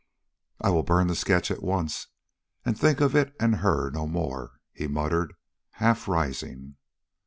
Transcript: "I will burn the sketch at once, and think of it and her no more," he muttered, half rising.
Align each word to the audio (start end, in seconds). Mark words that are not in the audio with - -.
"I 0.59 0.71
will 0.71 0.81
burn 0.81 1.05
the 1.05 1.15
sketch 1.15 1.51
at 1.51 1.61
once, 1.61 2.07
and 2.65 2.75
think 2.75 3.01
of 3.01 3.15
it 3.15 3.35
and 3.39 3.57
her 3.57 3.91
no 3.91 4.07
more," 4.07 4.59
he 4.73 4.87
muttered, 4.87 5.35
half 5.73 6.07
rising. 6.07 6.77